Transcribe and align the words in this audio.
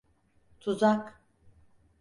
Tuzak… 0.59 1.21